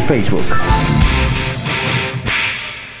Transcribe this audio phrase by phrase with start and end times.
[0.00, 0.44] Facebook.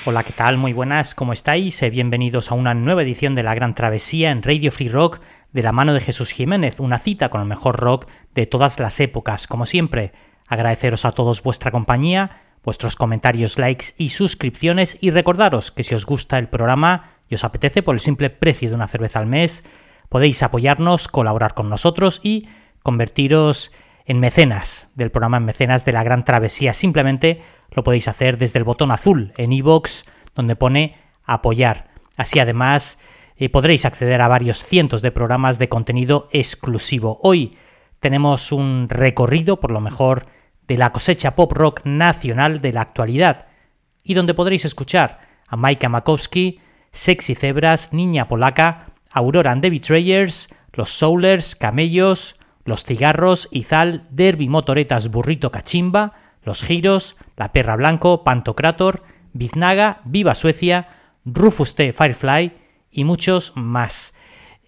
[0.04, 0.56] Hola, ¿qué tal?
[0.56, 1.82] Muy buenas, ¿cómo estáis?
[1.82, 5.20] Eh, bienvenidos a una nueva edición de La Gran Travesía en Radio Free Rock
[5.52, 9.00] de la mano de Jesús Jiménez, una cita con el mejor rock de todas las
[9.00, 9.46] épocas.
[9.46, 10.12] Como siempre,
[10.46, 16.06] agradeceros a todos vuestra compañía, vuestros comentarios, likes y suscripciones y recordaros que si os
[16.06, 19.64] gusta el programa y os apetece por el simple precio de una cerveza al mes,
[20.08, 22.48] podéis apoyarnos, colaborar con nosotros y
[22.82, 26.72] convertiros en mecenas del programa en mecenas de la gran travesía.
[26.72, 31.90] Simplemente lo podéis hacer desde el botón azul en iVoox donde pone apoyar.
[32.16, 32.98] Así además
[33.36, 37.18] eh, podréis acceder a varios cientos de programas de contenido exclusivo.
[37.22, 37.58] Hoy
[38.00, 40.26] tenemos un recorrido por lo mejor
[40.68, 43.48] de la cosecha pop rock nacional de la actualidad
[44.02, 46.60] y donde podréis escuchar a Maika Makowski,
[46.92, 52.35] Sexy Zebras, Niña Polaca, Aurora and the Betrayers, Los Soulers, Camellos,
[52.66, 60.34] Los Cigarros, Izal, Derby Motoretas, Burrito Cachimba, Los Giros, La Perra Blanco, Pantocrator, Biznaga, Viva
[60.34, 60.88] Suecia,
[61.24, 61.92] Rufus T.
[61.92, 62.52] Firefly
[62.90, 64.14] y muchos más.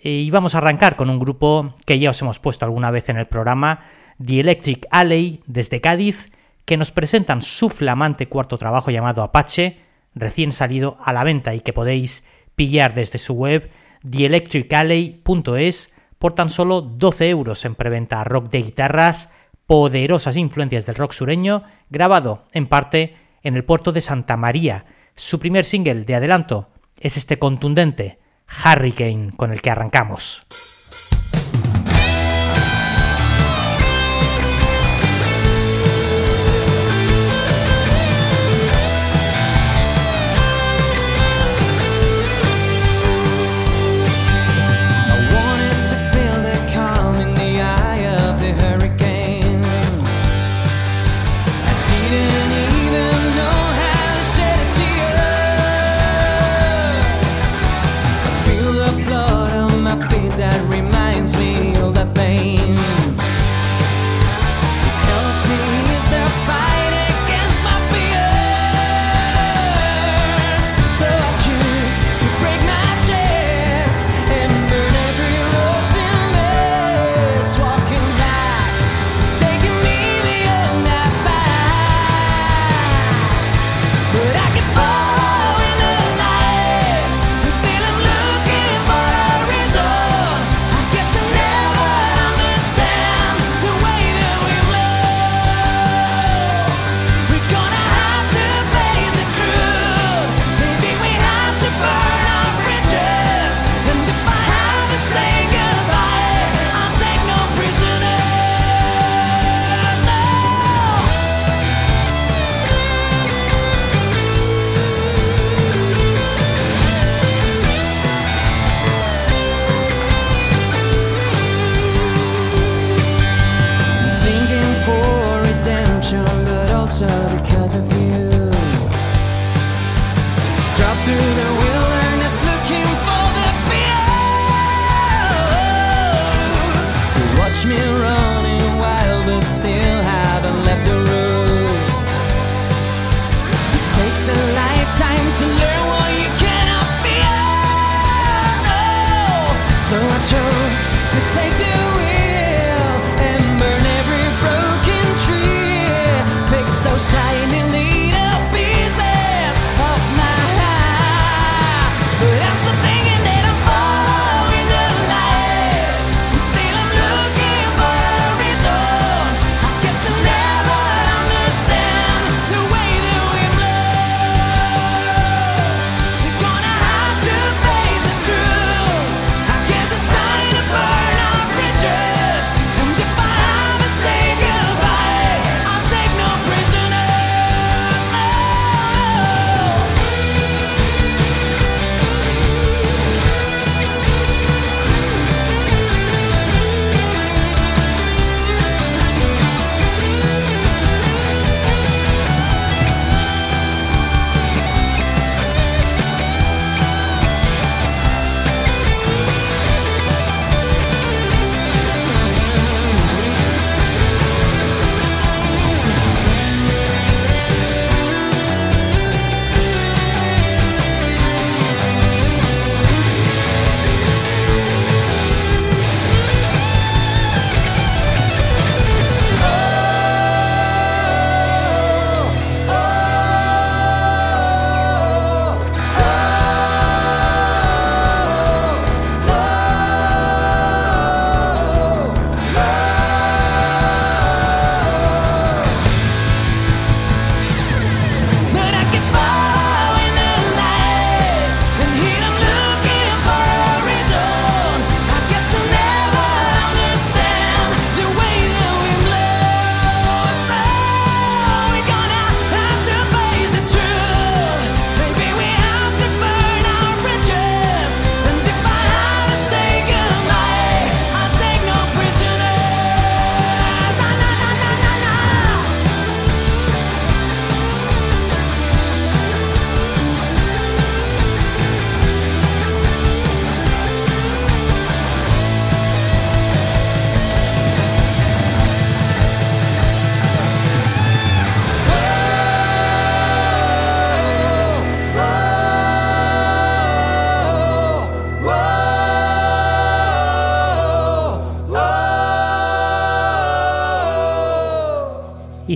[0.01, 3.17] Y vamos a arrancar con un grupo que ya os hemos puesto alguna vez en
[3.17, 3.81] el programa,
[4.25, 6.31] The Electric Alley, desde Cádiz,
[6.65, 9.81] que nos presentan su flamante cuarto trabajo llamado Apache,
[10.15, 12.25] recién salido a la venta y que podéis
[12.55, 13.71] pillar desde su web
[14.09, 19.31] theelectricalley.es por tan solo 12 euros en preventa rock de guitarras,
[19.67, 24.87] poderosas influencias del rock sureño, grabado en parte en el puerto de Santa María.
[25.15, 28.19] Su primer single de adelanto es este contundente
[28.65, 30.47] Hurricane con el que arrancamos.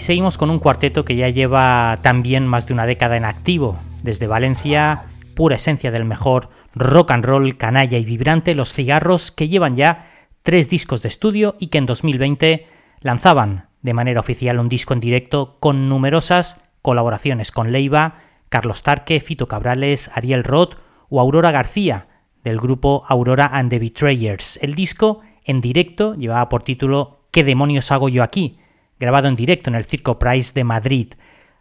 [0.03, 3.81] Seguimos con un cuarteto que ya lleva también más de una década en activo.
[4.03, 5.05] Desde Valencia,
[5.35, 10.11] pura esencia del mejor rock and roll, canalla y vibrante, los cigarros que llevan ya
[10.43, 12.67] tres discos de estudio y que en 2020
[13.01, 18.19] lanzaban de manera oficial un disco en directo con numerosas colaboraciones con Leiva,
[18.49, 20.75] Carlos Tarque, Fito Cabrales, Ariel Roth
[21.09, 22.09] o Aurora García,
[22.43, 24.59] del grupo Aurora and the Betrayers.
[24.63, 28.59] El disco en directo llevaba por título ¿Qué demonios hago yo aquí?
[29.03, 31.15] Grabado en directo en el Circo Price de Madrid.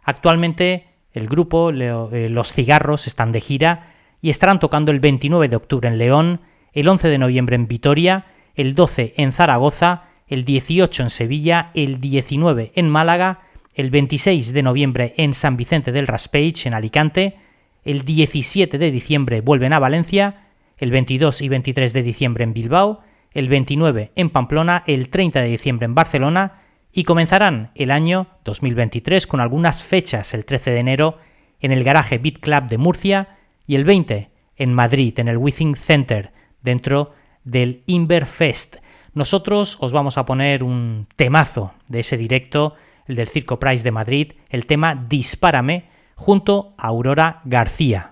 [0.04, 5.56] Actualmente el grupo eh, Los Cigarros están de gira y estarán tocando el 29 de
[5.56, 6.40] octubre en León,
[6.72, 12.00] el 11 de noviembre en Vitoria, el 12 en Zaragoza, el 18 en Sevilla, el
[12.00, 13.40] 19 en Málaga,
[13.74, 17.38] el 26 de noviembre en San Vicente del Raspage en Alicante,
[17.84, 20.46] el 17 de diciembre vuelven a Valencia,
[20.78, 23.00] el 22 y 23 de diciembre en Bilbao,
[23.32, 26.61] el 29 en Pamplona, el 30 de diciembre en Barcelona
[26.92, 31.18] y comenzarán el año 2023 con algunas fechas el 13 de enero
[31.60, 35.74] en el garaje Beat Club de Murcia y el 20 en Madrid en el Withing
[35.74, 38.76] Center dentro del Inverfest.
[39.14, 42.74] Nosotros os vamos a poner un temazo de ese directo,
[43.06, 48.11] el del Circo Price de Madrid, el tema Dispárame, junto a Aurora García.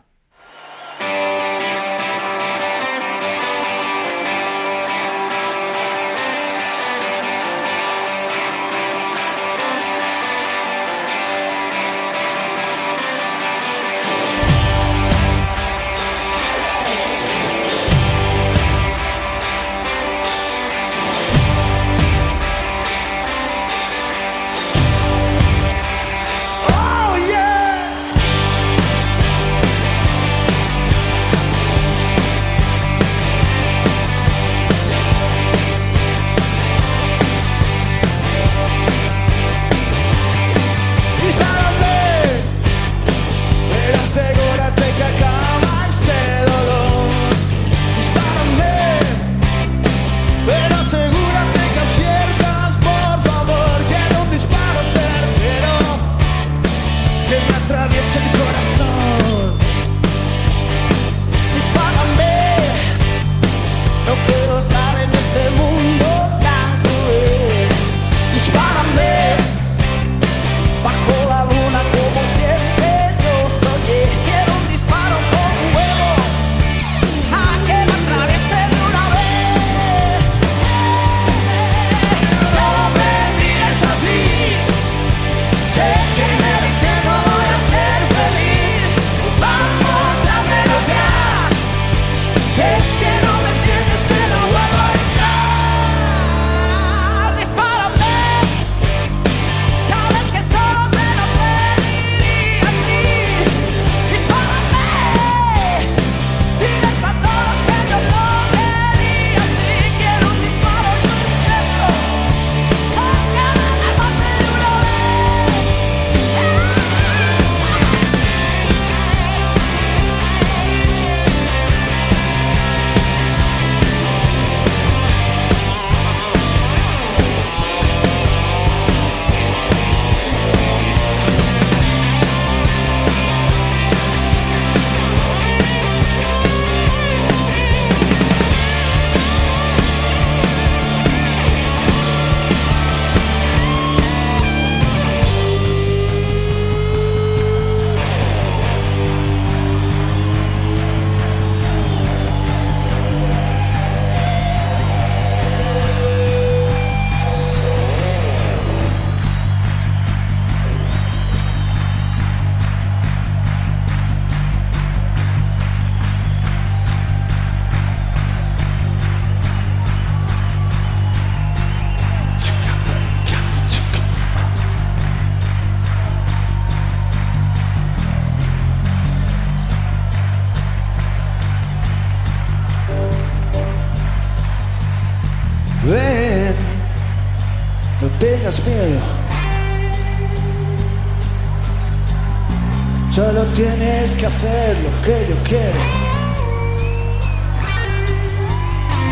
[193.54, 195.78] Tienes que hacer lo que yo quiero.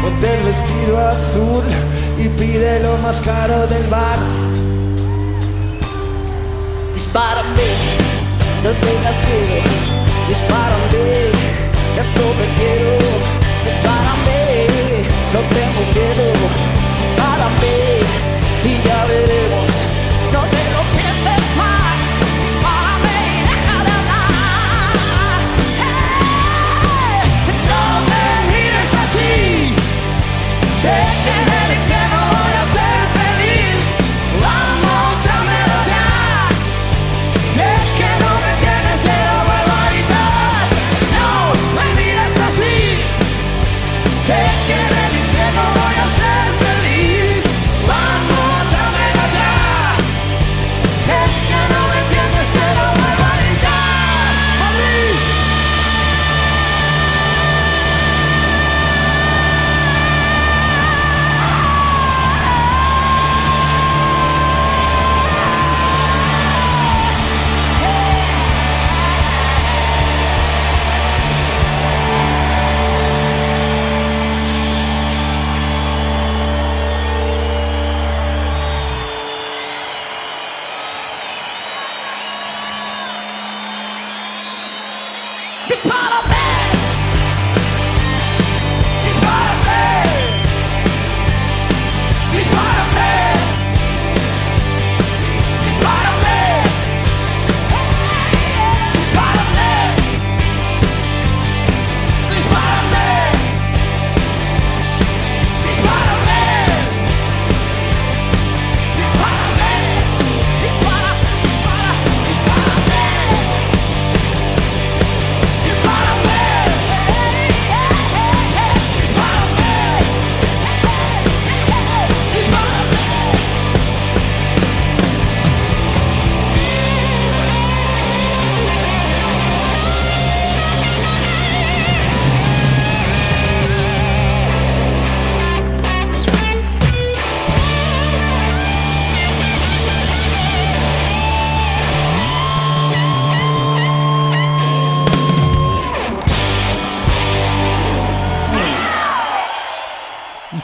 [0.03, 1.65] Ponte el vestido azul
[2.19, 4.19] y pide lo más caro del bar.
[6.95, 7.69] Dispárame,
[8.65, 9.63] no tengas miedo.
[10.29, 11.29] Dispárame,
[12.03, 12.91] esto te quiero.
[13.65, 14.41] Dispárame,
[15.33, 16.33] no tengo miedo.
[17.03, 17.75] Dispárame
[18.65, 19.48] y ya veremos.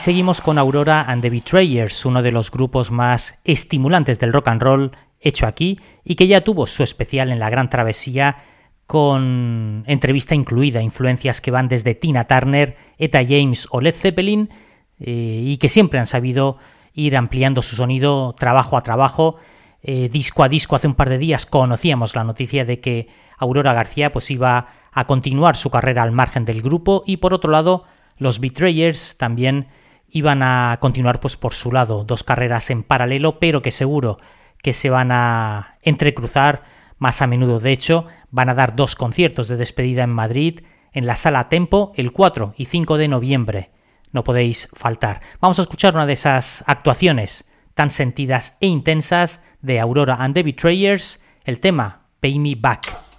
[0.05, 4.61] Seguimos con Aurora and the Betrayers, uno de los grupos más estimulantes del rock and
[4.61, 8.37] roll hecho aquí y que ya tuvo su especial en la Gran Travesía
[8.85, 14.51] con entrevista incluida, influencias que van desde Tina Turner, Etta James o Led Zeppelin
[14.99, 16.59] eh, y que siempre han sabido
[16.93, 19.37] ir ampliando su sonido trabajo a trabajo,
[19.81, 20.75] eh, disco a disco.
[20.75, 23.07] Hace un par de días conocíamos la noticia de que
[23.39, 27.49] Aurora García pues iba a continuar su carrera al margen del grupo y por otro
[27.49, 27.85] lado
[28.19, 29.65] los Betrayers también
[30.09, 34.19] iban a continuar pues por su lado, dos carreras en paralelo, pero que seguro
[34.61, 36.63] que se van a entrecruzar
[36.97, 37.59] más a menudo.
[37.59, 40.61] De hecho, van a dar dos conciertos de despedida en Madrid,
[40.93, 43.71] en la sala Tempo, el 4 y 5 de noviembre.
[44.11, 45.21] No podéis faltar.
[45.41, 50.43] Vamos a escuchar una de esas actuaciones tan sentidas e intensas de Aurora and the
[50.43, 53.14] Betrayers, el tema Pay Me Back.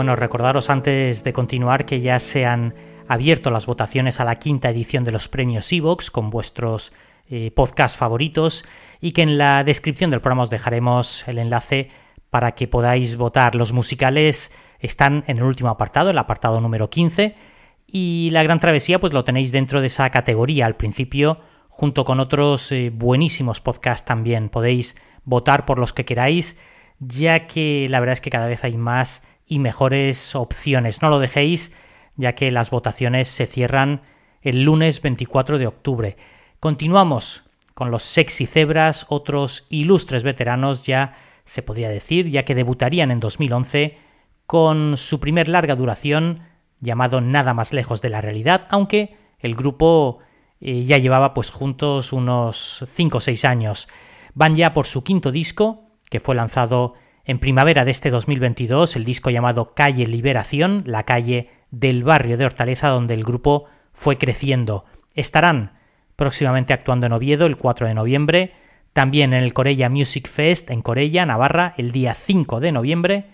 [0.00, 2.74] Bueno, recordaros antes de continuar que ya se han
[3.06, 6.94] abierto las votaciones a la quinta edición de los premios Evox con vuestros
[7.28, 8.64] eh, podcasts favoritos
[9.02, 11.90] y que en la descripción del programa os dejaremos el enlace
[12.30, 13.54] para que podáis votar.
[13.54, 17.36] Los musicales están en el último apartado, el apartado número 15,
[17.86, 22.20] y La Gran Travesía pues lo tenéis dentro de esa categoría al principio junto con
[22.20, 24.48] otros eh, buenísimos podcasts también.
[24.48, 26.56] Podéis votar por los que queráis,
[27.00, 31.02] ya que la verdad es que cada vez hay más y mejores opciones.
[31.02, 31.72] No lo dejéis,
[32.16, 34.00] ya que las votaciones se cierran
[34.40, 36.16] el lunes 24 de octubre.
[36.60, 37.42] Continuamos
[37.74, 43.18] con los sexy cebras, otros ilustres veteranos ya se podría decir, ya que debutarían en
[43.20, 43.98] 2011
[44.46, 46.44] con su primer larga duración
[46.80, 50.20] llamado Nada más lejos de la realidad, aunque el grupo
[50.60, 53.88] eh, ya llevaba pues juntos unos 5 o 6 años.
[54.34, 59.04] Van ya por su quinto disco, que fue lanzado en primavera de este 2022 el
[59.04, 64.84] disco llamado Calle Liberación, la calle del barrio de Hortaleza donde el grupo fue creciendo.
[65.14, 65.78] Estarán
[66.16, 68.52] próximamente actuando en Oviedo el 4 de noviembre,
[68.92, 73.26] también en el Corella Music Fest en Corella, Navarra, el día 5 de noviembre,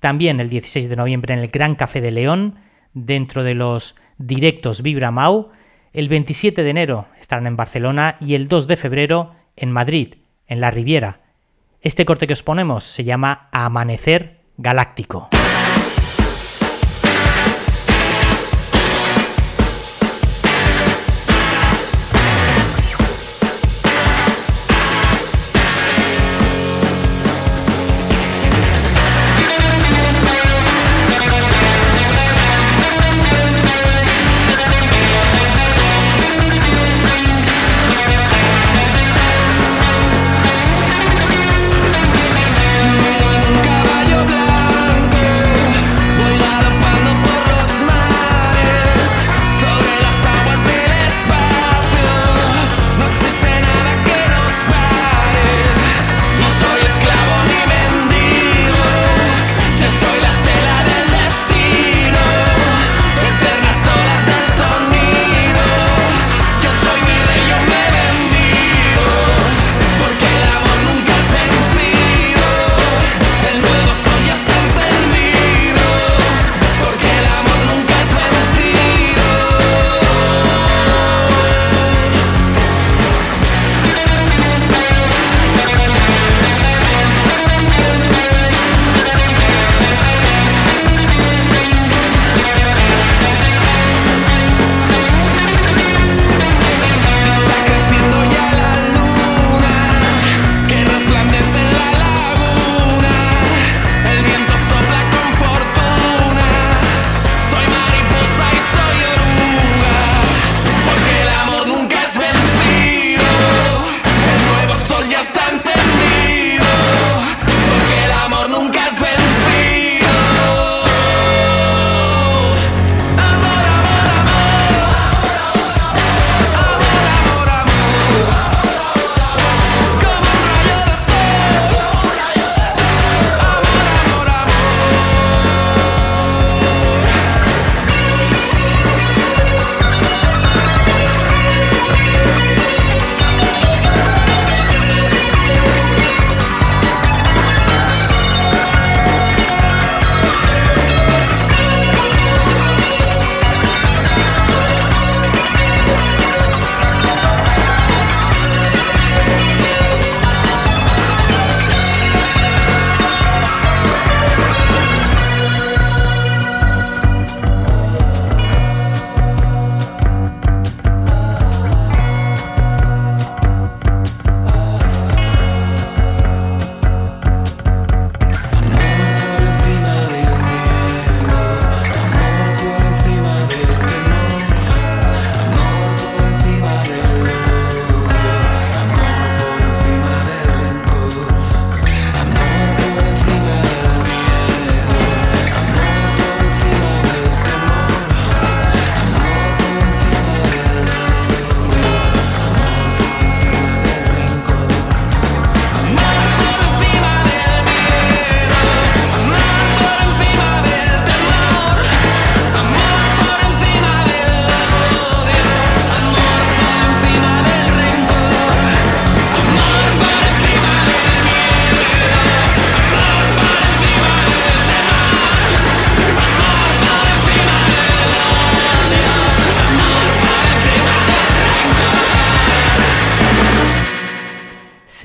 [0.00, 2.56] también el 16 de noviembre en el Gran Café de León,
[2.94, 5.50] dentro de los directos Vibra Mau,
[5.92, 10.60] el 27 de enero estarán en Barcelona y el 2 de febrero en Madrid, en
[10.60, 11.20] la Riviera.
[11.80, 15.28] Este corte que os ponemos se llama Amanecer Galáctico.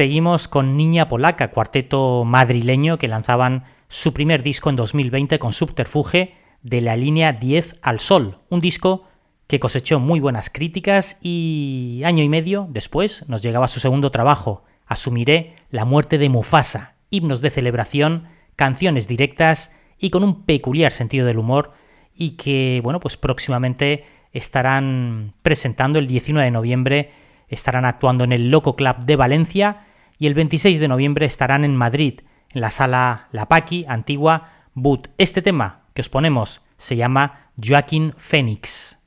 [0.04, 6.36] Seguimos con Niña Polaca, cuarteto madrileño que lanzaban su primer disco en 2020 con Subterfuge
[6.62, 9.08] de la línea 10 al Sol, un disco
[9.48, 14.66] que cosechó muy buenas críticas y año y medio después nos llegaba su segundo trabajo,
[14.88, 21.26] Asumiré la muerte de Mufasa, himnos de celebración, canciones directas y con un peculiar sentido
[21.26, 21.72] del humor
[22.14, 27.12] y que, bueno, pues próximamente estarán presentando el 19 de noviembre,
[27.48, 31.76] estarán actuando en el Loco Club de Valencia y el 26 de noviembre estarán en
[31.76, 32.22] Madrid,
[32.54, 35.10] en la sala La Paqui, antigua But.
[35.18, 38.98] Este tema que os ponemos se llama Joaquín Phoenix.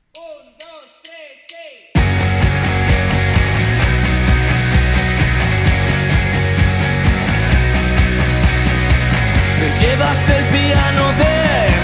[9.59, 11.35] Te llevaste el piano de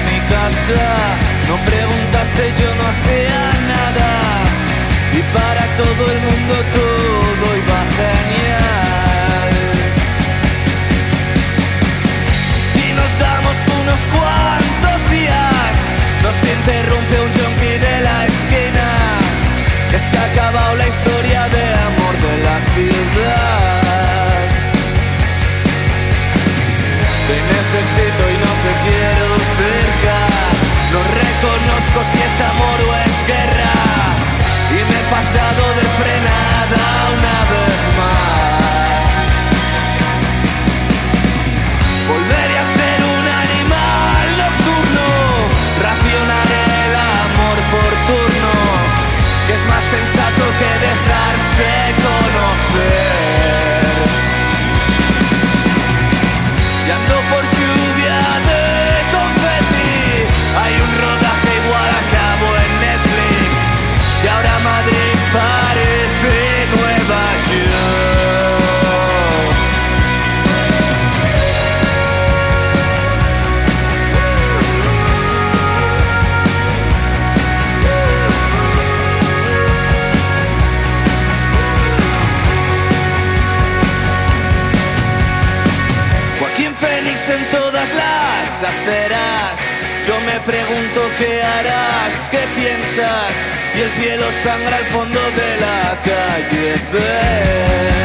[0.05, 4.09] mi casa, no preguntaste, yo no hacía nada.
[5.11, 8.32] Y para todo el mundo todo iba genial.
[13.83, 15.75] Unos cuantos días,
[16.21, 18.87] nos interrumpe un junkie de la esquina,
[19.91, 21.22] que se ha acabado la historia
[90.45, 93.35] pregunto qué harás, qué piensas.
[93.75, 98.02] Y el cielo sangra al fondo de la calle.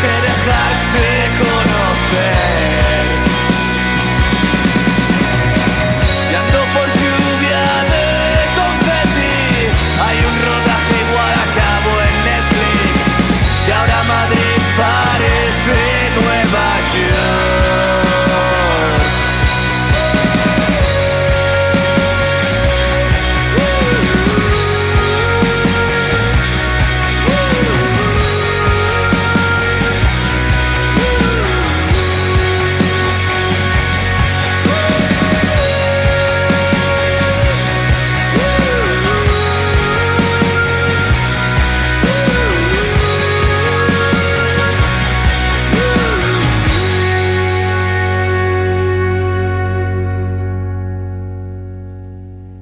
[0.00, 1.04] Que dejarse
[1.38, 2.49] conocer.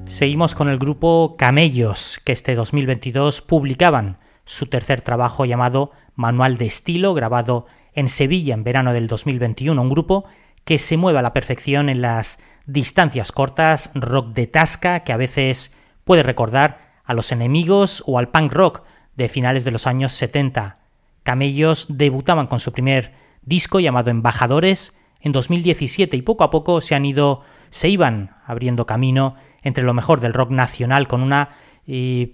[0.09, 6.65] Seguimos con el grupo Camellos, que este 2022 publicaban su tercer trabajo llamado Manual de
[6.65, 10.25] Estilo, grabado en Sevilla en verano del 2021, un grupo
[10.65, 15.17] que se mueve a la perfección en las distancias cortas, rock de tasca, que a
[15.17, 18.81] veces puede recordar a los enemigos o al punk rock
[19.15, 20.79] de finales de los años 70.
[21.21, 26.95] Camellos debutaban con su primer disco llamado Embajadores en 2017 y poco a poco se
[26.95, 31.49] han ido, se iban abriendo camino entre lo mejor del rock nacional con una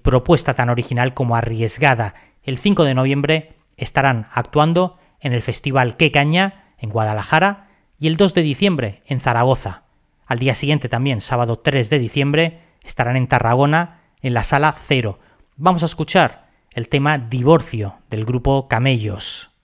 [0.03, 2.13] propuesta tan original como arriesgada.
[2.43, 8.17] El 5 de noviembre estarán actuando en el Festival Que Caña en Guadalajara y el
[8.17, 9.83] 2 de diciembre en Zaragoza.
[10.25, 15.19] Al día siguiente también, sábado 3 de diciembre, estarán en Tarragona en la sala Cero.
[15.55, 19.54] Vamos a escuchar el tema Divorcio del grupo Camellos.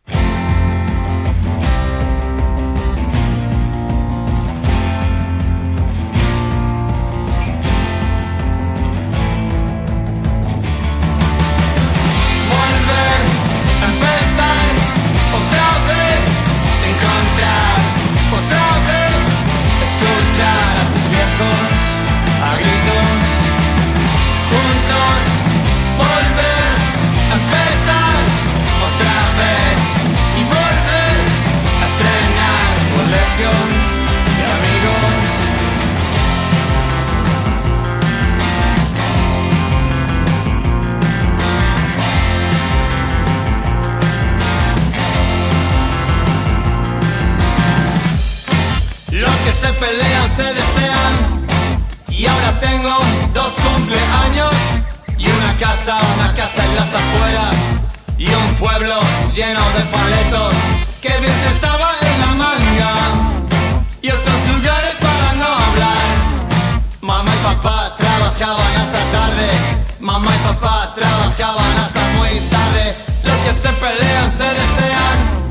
[49.68, 51.48] Pelean se desean.
[52.10, 52.98] Y ahora tengo
[53.34, 54.54] dos cumpleaños
[55.18, 57.56] y una casa, una casa en las afueras
[58.18, 58.96] y un pueblo
[59.34, 60.54] lleno de paletos
[61.02, 62.94] que bien se estaba en la manga
[64.02, 66.08] y otros lugares para no hablar.
[67.02, 69.50] Mamá y papá trabajaban hasta tarde,
[70.00, 72.96] mamá y papá trabajaban hasta muy tarde.
[73.24, 75.51] Los que se pelean se desean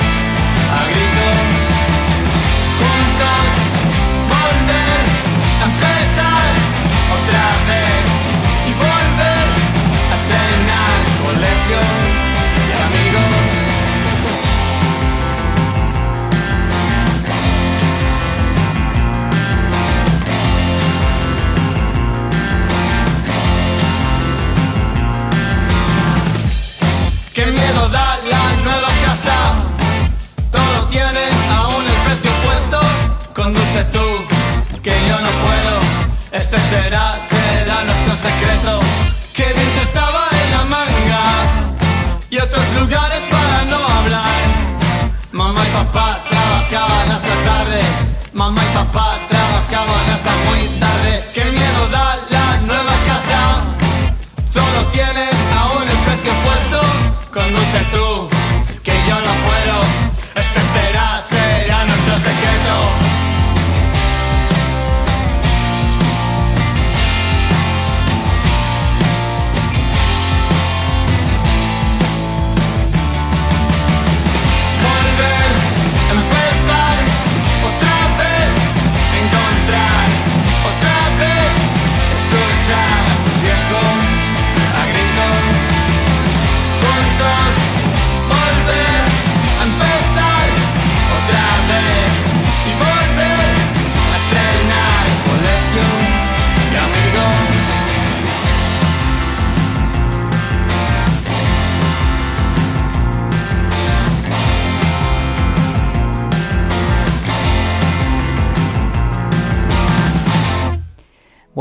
[11.31, 11.79] colegio
[12.67, 13.27] de amigos.
[27.33, 29.55] Qué miedo da la nueva casa,
[30.51, 32.79] todo tiene aún el precio puesto.
[33.33, 34.07] Conduce tú,
[34.83, 35.79] que yo no puedo.
[36.31, 39.20] Este será, será nuestro secreto.
[45.71, 47.81] papá trabajaban hasta tarde,
[48.33, 49.30] mamá y papá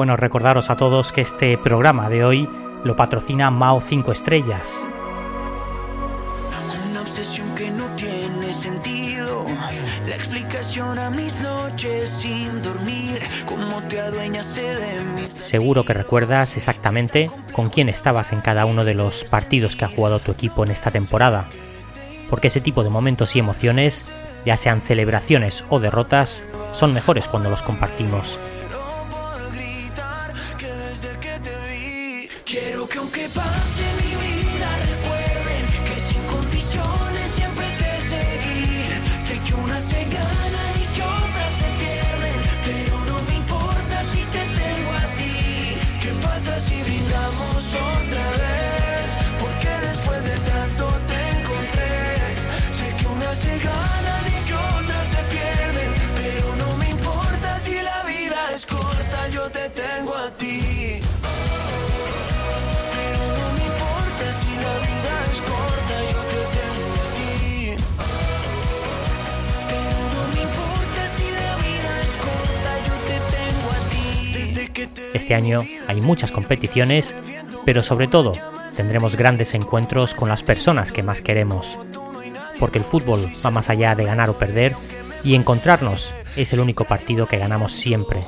[0.01, 2.49] Bueno, recordaros a todos que este programa de hoy
[2.85, 4.89] lo patrocina Mao 5 Estrellas.
[6.91, 9.45] Una obsesión que no tiene sentido.
[10.09, 13.21] La explicación a mis noches sin dormir.
[13.45, 15.29] Cómo te adueñaste de mí.
[15.37, 19.89] Seguro que recuerdas exactamente con quién estabas en cada uno de los partidos que ha
[19.89, 21.51] jugado tu equipo en esta temporada.
[22.31, 24.07] Porque ese tipo de momentos y emociones,
[24.47, 28.41] ya sean celebraciones o derrotas, son mejores cuando los compartimos.
[75.15, 77.15] Este año hay muchas competiciones,
[77.65, 78.33] pero sobre todo
[78.77, 81.79] tendremos grandes encuentros con las personas que más queremos.
[82.59, 84.77] Porque el fútbol va más allá de ganar o perder
[85.25, 88.25] y encontrarnos es el único partido que ganamos siempre.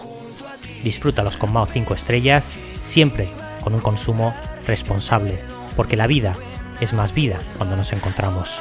[0.82, 3.28] Disfrútalos con Mao 5 estrellas, siempre
[3.62, 4.34] con un consumo
[4.66, 5.38] responsable,
[5.76, 6.36] porque la vida
[6.80, 8.60] es más vida cuando nos encontramos.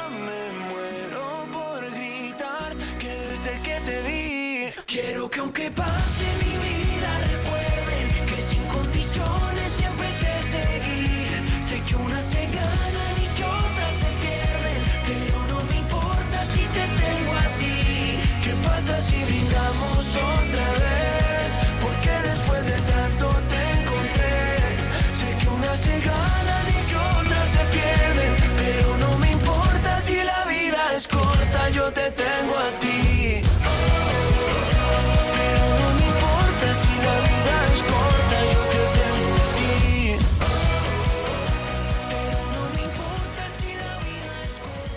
[31.90, 33.02] te tengo a ti.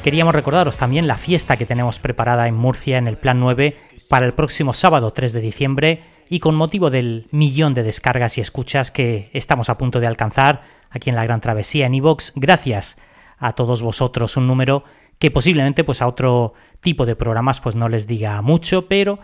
[0.06, 3.76] Queríamos recordaros también la fiesta que tenemos preparada en Murcia en el Plan 9
[4.08, 8.42] para el próximo sábado 3 de diciembre y con motivo del millón de descargas y
[8.42, 10.62] escuchas que estamos a punto de alcanzar
[10.92, 13.00] aquí en la Gran Travesía en iVox, gracias
[13.40, 14.84] a todos vosotros, un número
[15.20, 19.20] que posiblemente pues a otro tipo de programas pues no les diga mucho, pero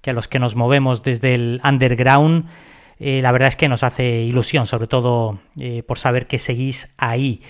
[0.00, 2.46] que a los que nos movemos desde el underground
[2.98, 6.94] eh, la verdad es que nos hace ilusión, sobre todo eh, por saber que seguís
[6.98, 7.42] ahí.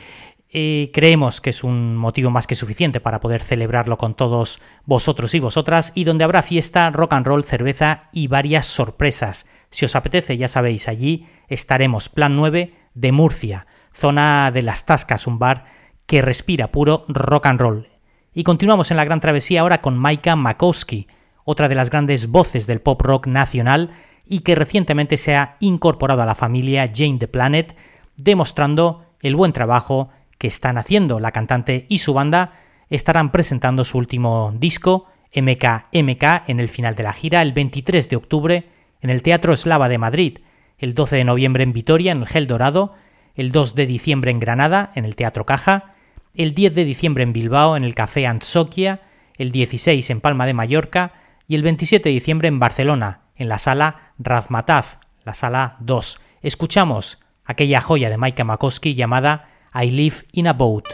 [0.56, 5.34] Eh, creemos que es un motivo más que suficiente para poder celebrarlo con todos vosotros
[5.34, 9.48] y vosotras y donde habrá fiesta, rock and roll, cerveza y varias sorpresas.
[9.70, 15.26] Si os apetece, ya sabéis, allí estaremos, plan 9 de Murcia, zona de las Tascas,
[15.26, 15.64] un bar
[16.06, 17.88] que respira puro rock and roll.
[18.32, 21.06] Y continuamos en la gran travesía ahora con Maika Makowski,
[21.44, 23.92] otra de las grandes voces del pop rock nacional
[24.26, 27.76] y que recientemente se ha incorporado a la familia Jane the Planet,
[28.16, 31.20] demostrando el buen trabajo que están haciendo.
[31.20, 32.54] La cantante y su banda
[32.90, 38.16] estarán presentando su último disco, MKMK, en el final de la gira, el 23 de
[38.16, 38.68] octubre,
[39.00, 40.38] en el Teatro Eslava de Madrid,
[40.78, 42.94] el 12 de noviembre en Vitoria, en el Gel Dorado,
[43.34, 45.90] el 2 de diciembre en Granada, en el Teatro Caja,
[46.34, 49.02] el 10 de diciembre en Bilbao, en el Café Antsoquia,
[49.38, 51.12] el 16 en Palma de Mallorca
[51.46, 56.20] y el 27 de diciembre en Barcelona, en la sala Razmataz, la sala 2.
[56.42, 60.84] Escuchamos aquella joya de Maika Makowski llamada I live in a boat.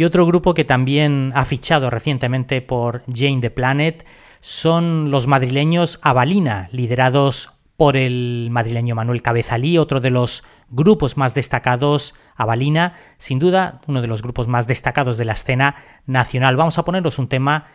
[0.00, 4.06] Y otro grupo que también ha fichado recientemente por Jane the Planet
[4.40, 11.34] son los madrileños Avalina, liderados por el madrileño Manuel Cabezalí, otro de los grupos más
[11.34, 15.74] destacados, Avalina, sin duda uno de los grupos más destacados de la escena
[16.06, 16.56] nacional.
[16.56, 17.66] Vamos a poneros un tema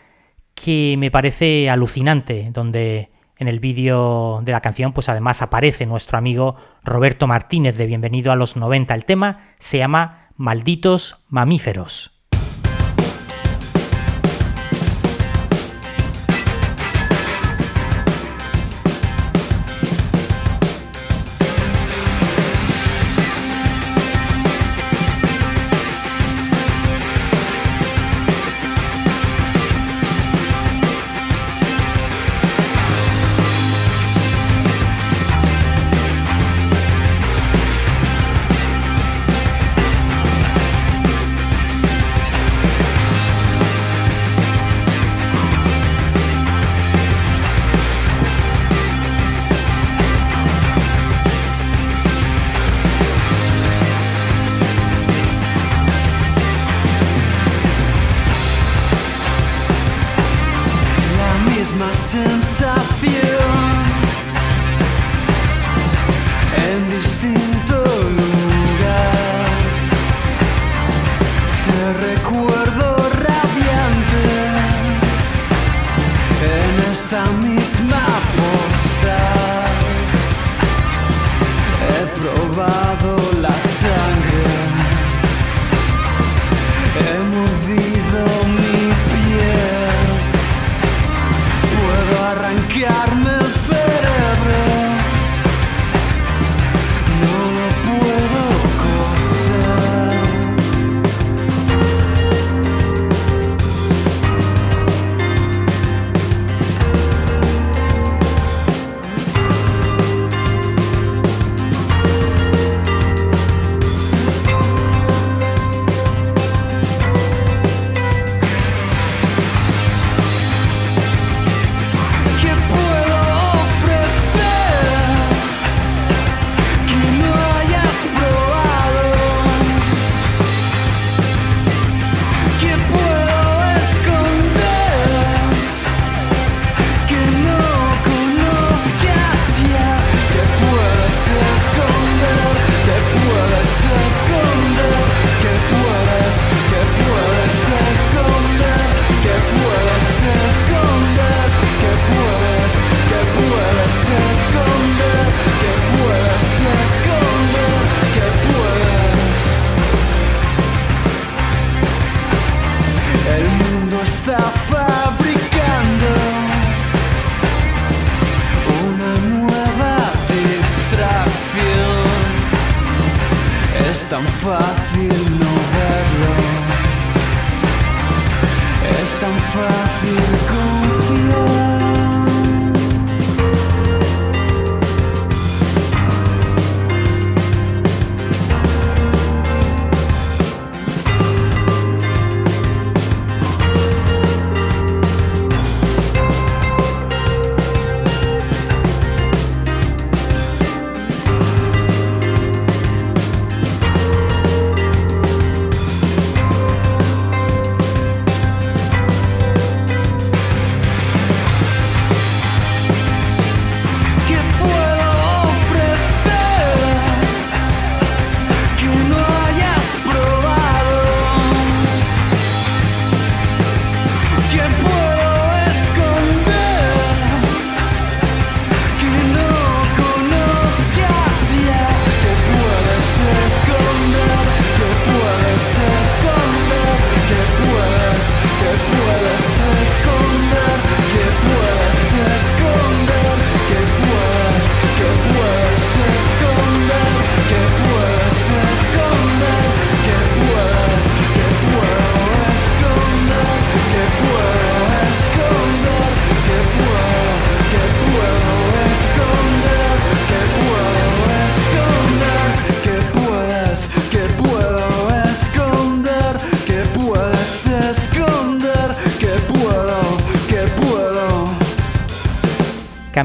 [0.55, 6.17] que me parece alucinante, donde en el vídeo de la canción pues además aparece nuestro
[6.17, 8.95] amigo Roberto Martínez de Bienvenido a los 90.
[8.95, 12.14] El tema se llama Malditos Mamíferos.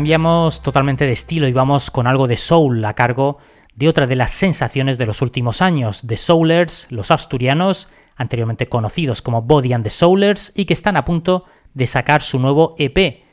[0.00, 3.36] Cambiamos totalmente de estilo y vamos con algo de soul a cargo
[3.74, 7.86] de otra de las sensaciones de los últimos años, The Soulers, los asturianos,
[8.16, 11.44] anteriormente conocidos como Body and the Soulers, y que están a punto
[11.74, 13.24] de sacar su nuevo EP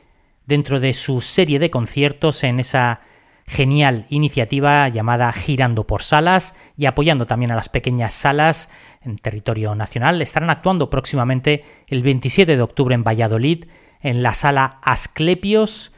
[0.44, 3.00] dentro de su serie de conciertos en esa
[3.46, 8.68] genial iniciativa llamada Girando por Salas y apoyando también a las pequeñas salas
[9.00, 10.20] en territorio nacional.
[10.20, 13.64] Estarán actuando próximamente el 27 de octubre en Valladolid
[14.02, 15.94] en la sala Asclepios,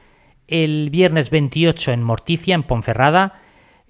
[0.51, 3.41] el viernes 28 en Morticia, en Ponferrada,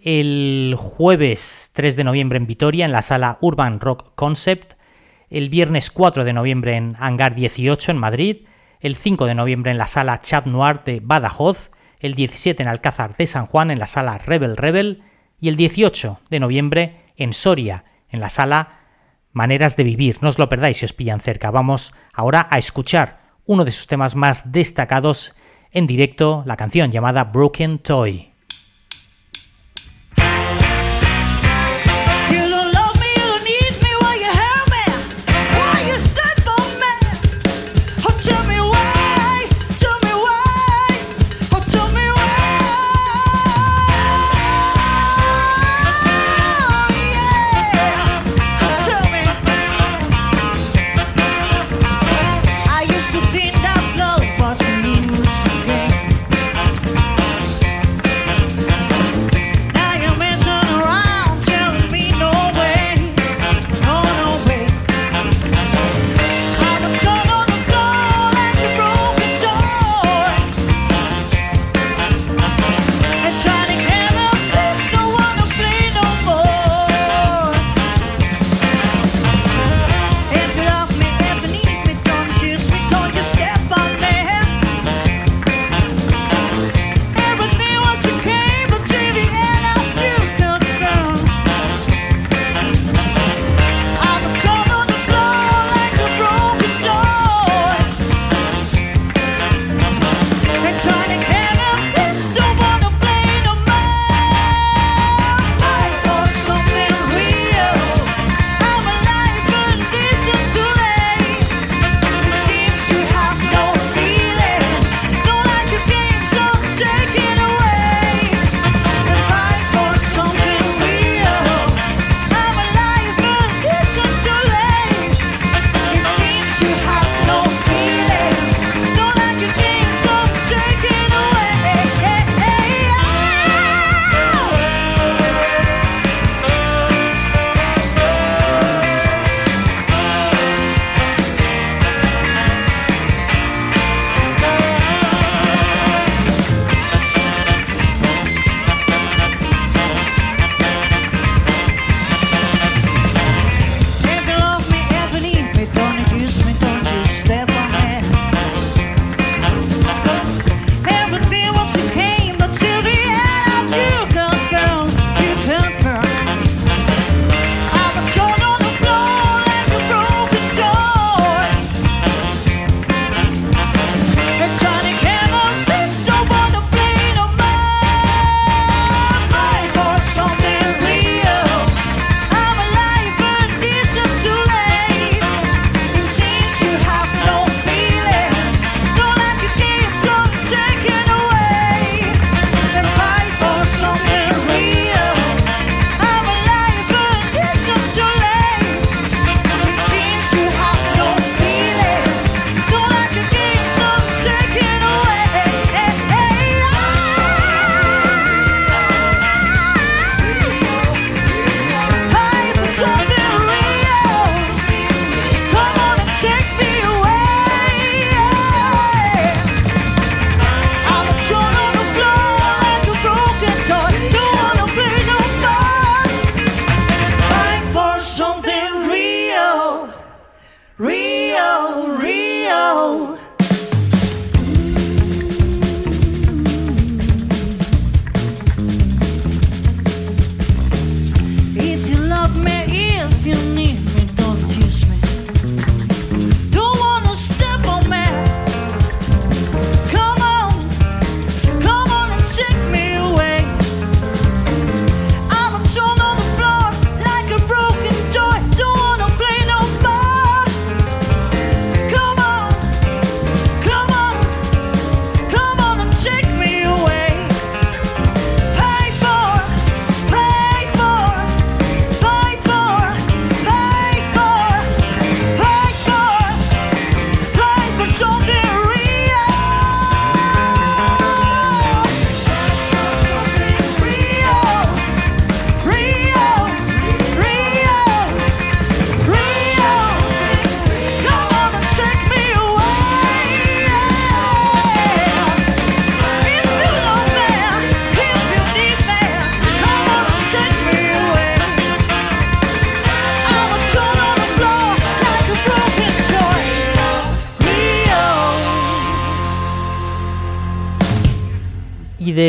[0.02, 4.74] el jueves 3 de noviembre en Vitoria, en la sala Urban Rock Concept,
[5.30, 8.36] el viernes 4 de noviembre en Hangar 18 en Madrid,
[8.80, 13.16] el 5 de noviembre en la sala Chat Noir de Badajoz, el 17 en Alcázar
[13.16, 15.02] de San Juan en la sala Rebel Rebel
[15.40, 18.80] y el 18 de noviembre en Soria en la sala
[19.32, 20.18] Maneras de Vivir.
[20.20, 21.50] No os lo perdáis si os pillan cerca.
[21.50, 25.34] Vamos ahora a escuchar uno de sus temas más destacados
[25.72, 28.29] en directo, la canción llamada Broken Toy.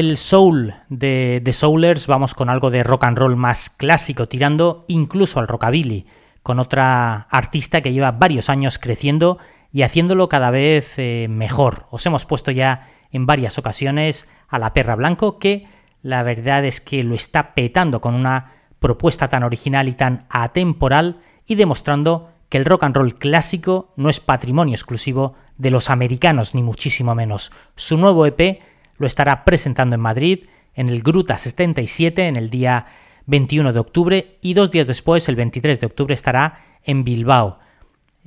[0.02, 4.84] Del soul de The Soulers vamos con algo de rock and roll más clásico, tirando
[4.88, 6.08] incluso al rockabilly,
[6.42, 9.38] con otra artista que lleva varios años creciendo
[9.72, 11.86] y haciéndolo cada vez eh, mejor.
[11.92, 15.68] Os hemos puesto ya en varias ocasiones a la perra blanco que
[16.02, 21.22] la verdad es que lo está petando con una propuesta tan original y tan atemporal
[21.46, 26.56] y demostrando que el rock and roll clásico no es patrimonio exclusivo de los americanos
[26.56, 27.52] ni muchísimo menos.
[27.76, 28.62] Su nuevo EP
[29.02, 30.46] lo estará presentando en Madrid
[30.76, 32.86] en el Gruta 77 en el día
[33.26, 37.60] 21 de octubre y dos días después, el 23 de octubre, estará en Bilbao.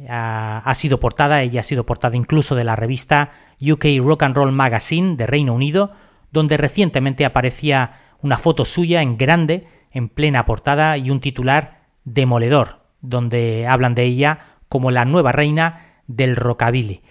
[0.08, 4.50] Ha, sido portada, ella ha sido portada incluso de la revista UK Rock and Roll
[4.50, 5.92] Magazine de Reino Unido,
[6.32, 12.80] donde recientemente aparecía una foto suya en grande, en plena portada y un titular demoledor,
[13.00, 17.02] donde hablan de ella como la nueva reina del rockabilly.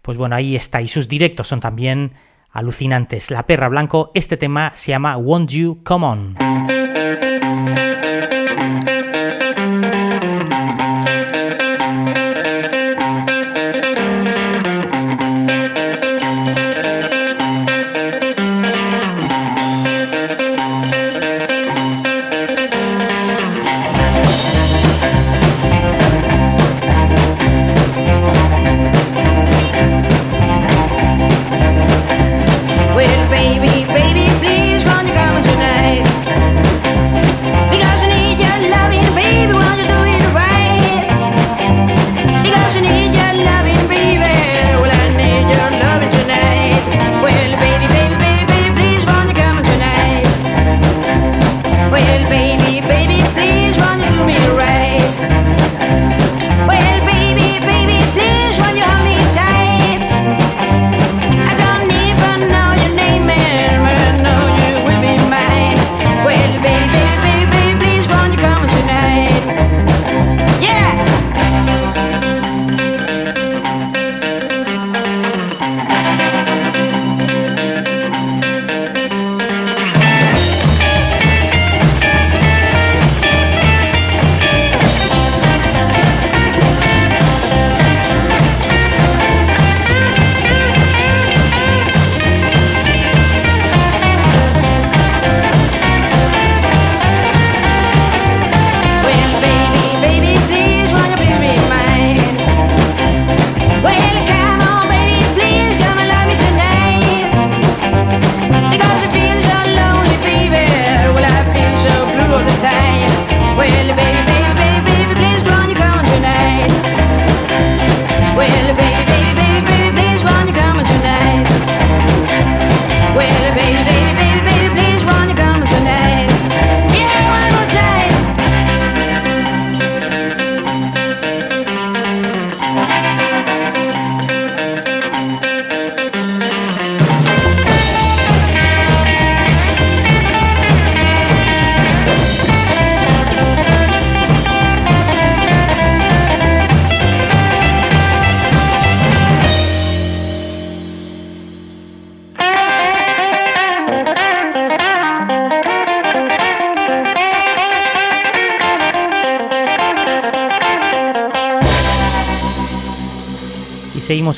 [0.00, 2.14] Pues bueno, ahí está, y sus directos son también
[2.54, 3.30] alucinantes.
[3.30, 6.36] La perra blanco, este tema se llama Won't You Come On.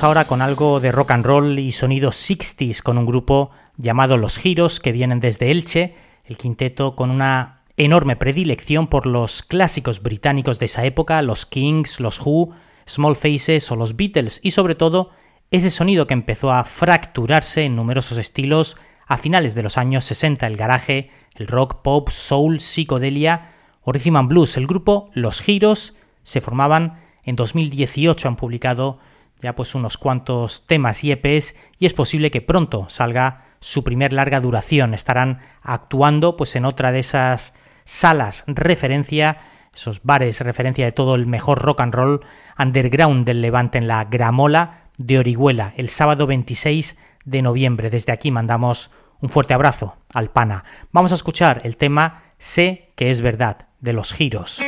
[0.07, 4.38] Ahora con algo de rock and roll y sonidos 60s con un grupo llamado Los
[4.38, 10.61] Giros que vienen desde Elche, el quinteto con una enorme predilección por los clásicos británicos
[10.61, 12.52] de esa época, los Kings, los Who,
[12.86, 15.11] Small Faces o los Beatles y sobre todo
[15.50, 18.76] ese sonido que empezó a fracturarse en numerosos estilos
[19.09, 23.50] a finales de los años 60, el garaje, el rock, pop, soul, psicodelia
[23.82, 24.57] o blues.
[24.57, 29.00] El grupo Los Giros se formaban en 2018, han publicado
[29.41, 34.12] ya pues unos cuantos temas y EPs y es posible que pronto salga su primer
[34.12, 34.95] larga duración.
[34.95, 39.39] Estarán actuando pues en otra de esas salas referencia,
[39.74, 42.20] esos bares referencia de todo el mejor rock and roll
[42.59, 47.91] underground del Levante en la Gramola de Orihuela el sábado 26 de noviembre.
[47.91, 50.64] Desde aquí mandamos un fuerte abrazo al pana.
[50.93, 54.61] Vamos a escuchar el tema Sé que es verdad de los giros.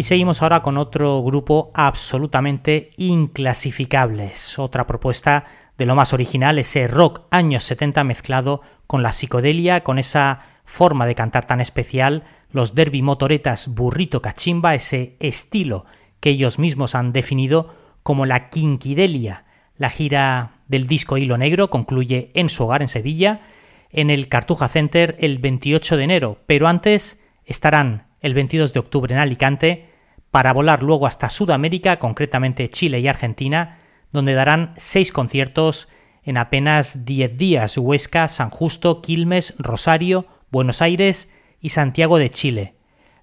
[0.00, 4.58] Y seguimos ahora con otro grupo absolutamente inclasificables.
[4.58, 5.44] Otra propuesta
[5.76, 11.04] de lo más original, ese rock años 70 mezclado con la psicodelia, con esa forma
[11.04, 15.84] de cantar tan especial, los derby motoretas burrito cachimba, ese estilo
[16.20, 19.44] que ellos mismos han definido como la quinquidelia.
[19.76, 23.42] La gira del disco Hilo Negro concluye en su hogar en Sevilla,
[23.90, 29.14] en el Cartuja Center el 28 de enero, pero antes estarán el 22 de octubre
[29.14, 29.89] en Alicante
[30.30, 33.78] para volar luego hasta Sudamérica, concretamente Chile y Argentina,
[34.12, 35.88] donde darán seis conciertos
[36.22, 42.74] en apenas 10 días Huesca, San Justo, Quilmes, Rosario, Buenos Aires y Santiago de Chile.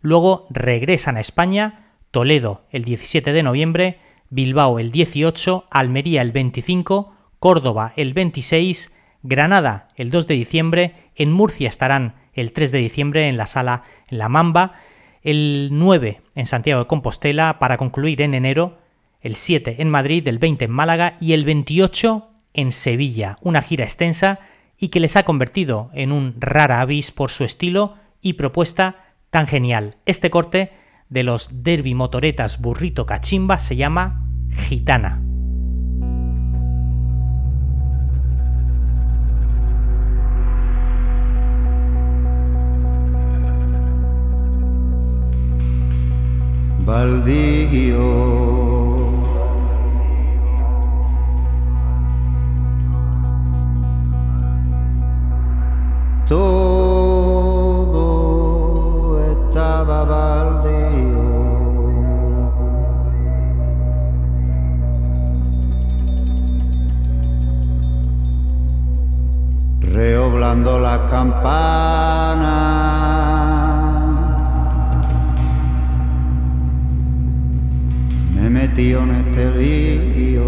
[0.01, 3.99] Luego regresan a España, Toledo el 17 de noviembre,
[4.30, 8.93] Bilbao el 18, Almería el 25, Córdoba el 26,
[9.24, 13.84] Granada el 2 de diciembre, en Murcia estarán el 3 de diciembre en la sala
[14.10, 14.74] La Mamba,
[15.24, 18.78] el 9 en Santiago de Compostela para concluir en enero,
[19.22, 23.84] el 7 en Madrid, el 20 en Málaga y el 28 en Sevilla, una gira
[23.84, 24.39] extensa
[24.78, 29.47] y que les ha convertido en un rara avis por su estilo y propuesta tan
[29.47, 29.95] genial.
[30.05, 30.72] Este corte
[31.09, 34.26] de los derby motoretas burrito cachimba se llama
[34.68, 35.26] Gitana.
[46.88, 48.00] Baldío
[56.26, 56.80] todo
[59.34, 61.28] estaba baldío.
[69.82, 73.16] Reoblando la campana.
[78.50, 80.43] me he metido en este lío.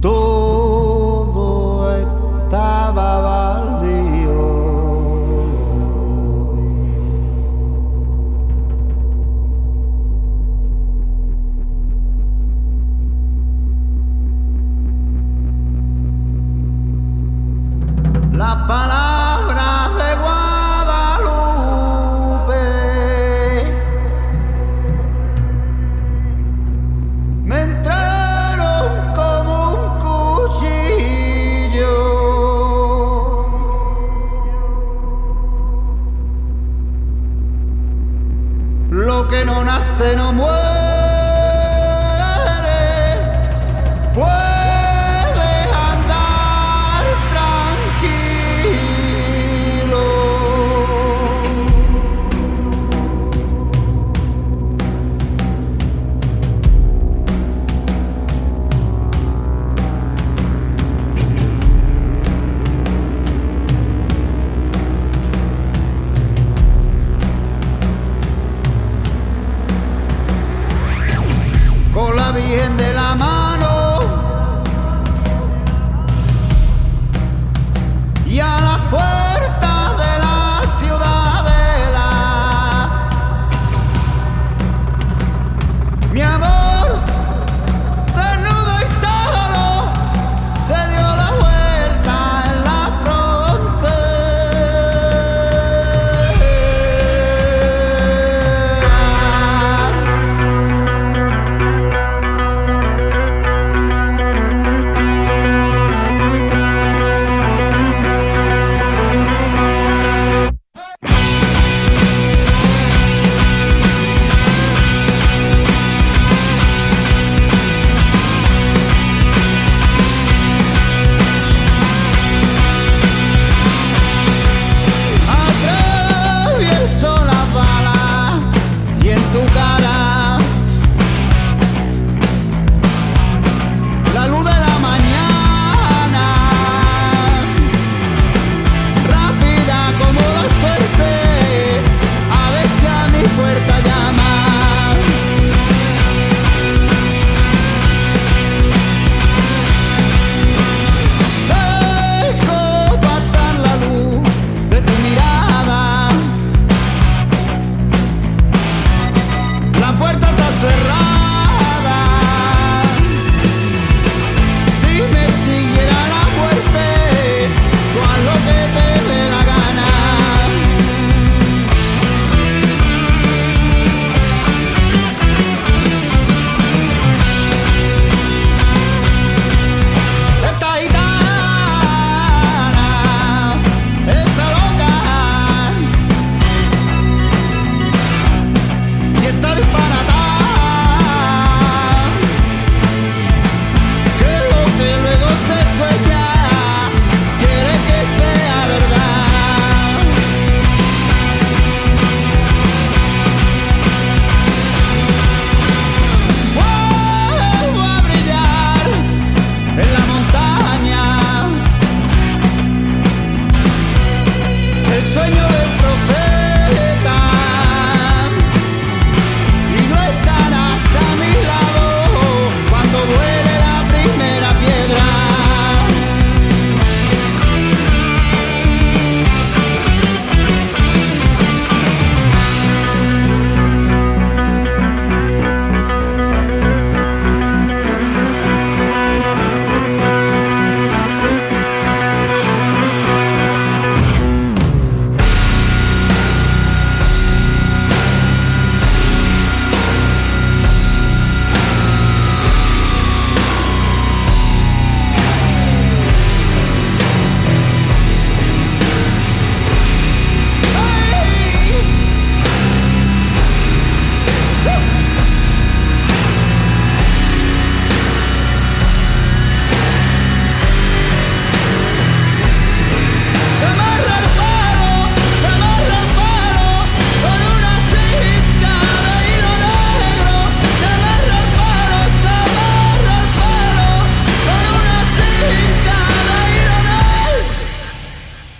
[0.00, 4.38] Todo estaba baldío.
[18.32, 19.17] La palabra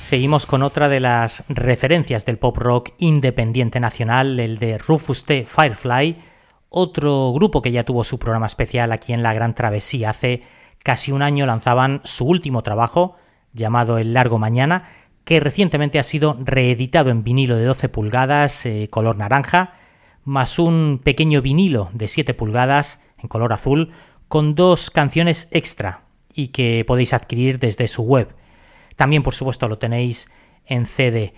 [0.09, 5.45] Seguimos con otra de las referencias del pop rock independiente nacional, el de Rufus T.
[5.45, 6.17] Firefly,
[6.71, 10.09] otro grupo que ya tuvo su programa especial aquí en La Gran Travesía.
[10.09, 10.45] Hace
[10.83, 13.17] casi un año lanzaban su último trabajo,
[13.53, 14.85] llamado El Largo Mañana,
[15.27, 19.75] que recientemente ha sido reeditado en vinilo de 12 pulgadas, eh, color naranja,
[20.25, 23.93] más un pequeño vinilo de 7 pulgadas en color azul,
[24.29, 28.29] con dos canciones extra y que podéis adquirir desde su web.
[28.99, 30.29] También, por supuesto, lo tenéis
[30.67, 31.33] en CD.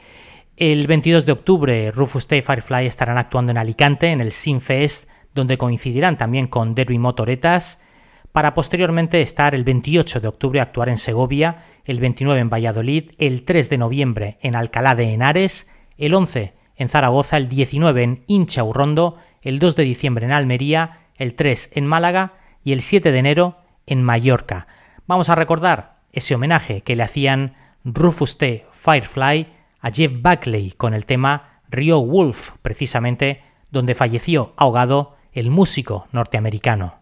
[0.56, 2.40] El 22 de octubre, Rufus T.
[2.40, 7.78] Firefly estarán actuando en Alicante, en el Sinfest, donde coincidirán también con Derby Motoretas,
[8.32, 13.42] para posteriormente estar el 28 de octubre actuar en Segovia, el 29 en Valladolid, el
[13.42, 19.18] 3 de noviembre en Alcalá de Henares, el 11 en Zaragoza, el 19 en Inchaurrondo,
[19.42, 23.58] el 2 de diciembre en Almería, el 3 en Málaga y el 7 de enero
[23.84, 24.66] en Mallorca.
[25.06, 27.54] Vamos a recordar ese homenaje que le hacían
[27.84, 28.66] Rufus T.
[28.70, 29.46] Firefly
[29.80, 37.00] a Jeff Buckley con el tema Rio Wolf, precisamente donde falleció ahogado el músico norteamericano.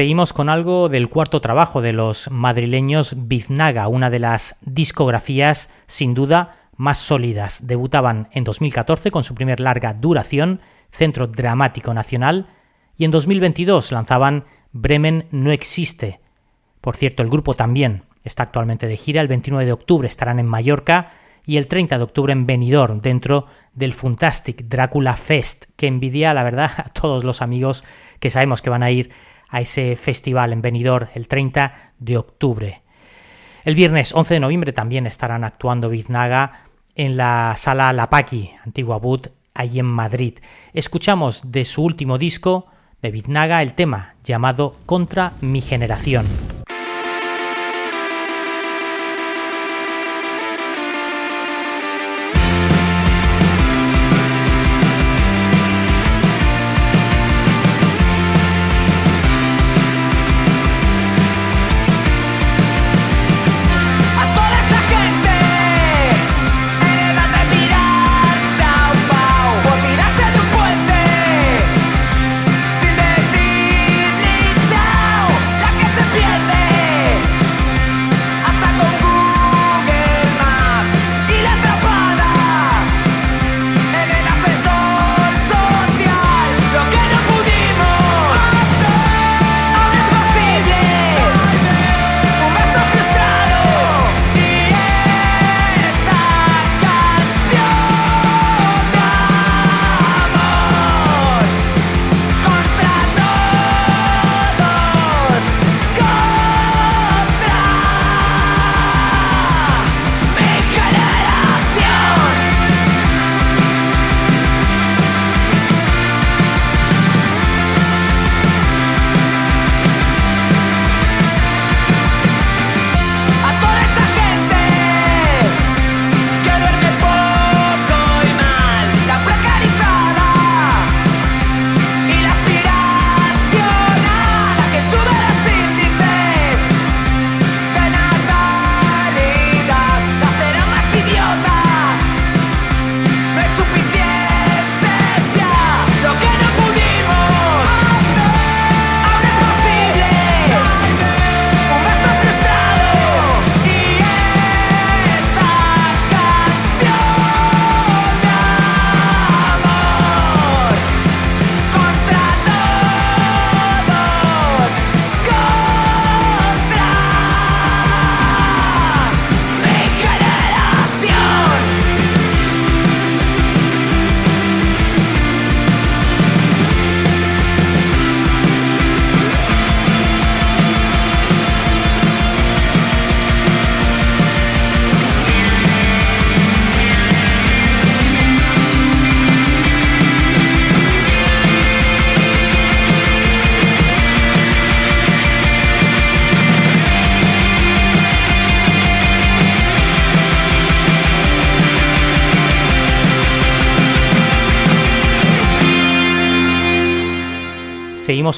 [0.00, 6.14] Seguimos con algo del cuarto trabajo de los madrileños Biznaga, una de las discografías sin
[6.14, 7.66] duda más sólidas.
[7.66, 12.46] Debutaban en 2014 con su primer larga duración, Centro Dramático Nacional,
[12.96, 16.20] y en 2022 lanzaban Bremen no existe.
[16.80, 19.20] Por cierto, el grupo también está actualmente de gira.
[19.20, 21.12] El 29 de octubre estarán en Mallorca
[21.44, 26.42] y el 30 de octubre en Benidorm, dentro del Fantastic Drácula Fest, que envidia, la
[26.42, 27.84] verdad, a todos los amigos
[28.18, 29.10] que sabemos que van a ir
[29.50, 32.82] a ese festival en Benidorm el 30 de octubre.
[33.64, 36.64] El viernes 11 de noviembre también estarán actuando Biznaga
[36.94, 40.38] en la sala La Paqui, antigua Boot, allí en Madrid.
[40.72, 42.66] Escuchamos de su último disco,
[43.02, 46.26] de Biznaga, el tema llamado Contra mi generación.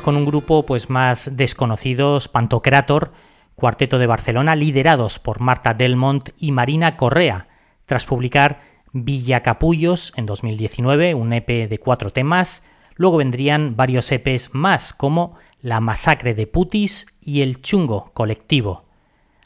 [0.00, 3.12] Con un grupo pues más desconocidos, Pantocrator,
[3.54, 7.48] cuarteto de Barcelona, liderados por Marta Delmont y Marina Correa,
[7.84, 8.60] tras publicar
[8.92, 12.64] Villacapullos en 2019, un EP de cuatro temas.
[12.94, 18.86] Luego vendrían varios EPs más, como La Masacre de Putis y El Chungo Colectivo.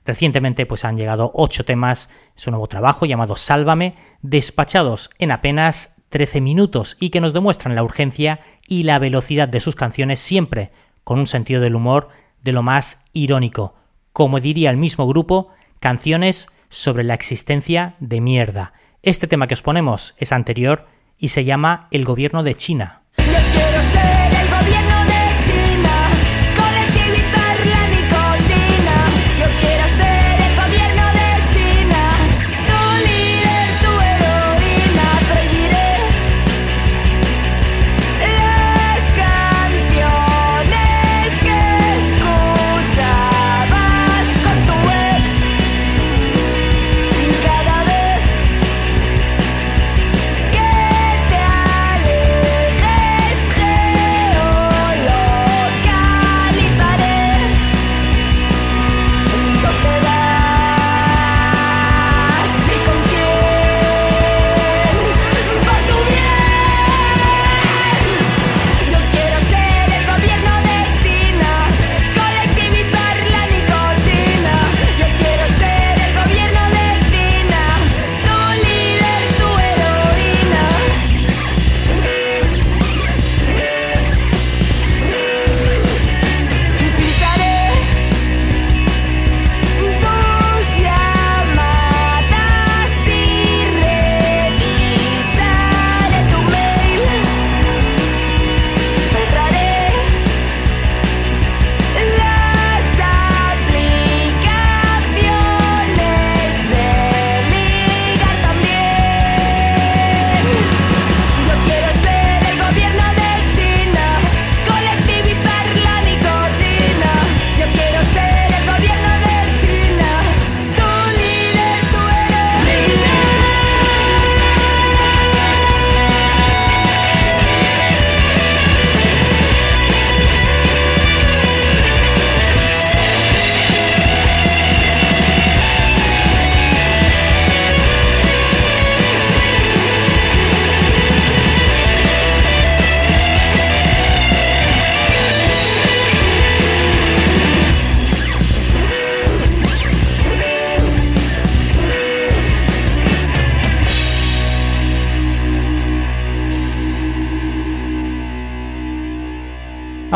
[0.05, 6.41] Recientemente pues han llegado ocho temas, su nuevo trabajo llamado Sálvame, despachados en apenas 13
[6.41, 10.73] minutos y que nos demuestran la urgencia y la velocidad de sus canciones siempre
[11.05, 12.09] con un sentido del humor
[12.43, 13.75] de lo más irónico.
[14.13, 15.49] Como diría el mismo grupo,
[15.81, 18.73] canciones sobre la existencia de mierda.
[19.03, 20.87] Este tema que os ponemos es anterior
[21.19, 23.03] y se llama El gobierno de China.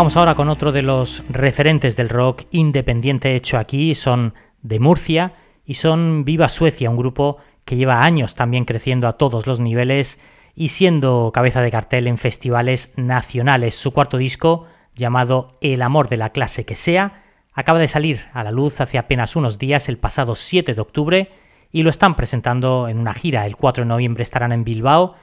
[0.01, 4.32] Vamos ahora con otro de los referentes del rock independiente hecho aquí, son
[4.62, 5.35] de Murcia
[5.66, 7.36] y son Viva Suecia, un grupo
[7.66, 10.18] que lleva años también creciendo a todos los niveles
[10.55, 13.74] y siendo cabeza de cartel en festivales nacionales.
[13.74, 14.64] Su cuarto disco,
[14.94, 17.22] llamado El amor de la clase que sea,
[17.52, 21.31] acaba de salir a la luz hace apenas unos días, el pasado 7 de octubre,
[21.72, 23.44] y lo están presentando en una gira.
[23.44, 25.16] El 4 de noviembre estarán en Bilbao,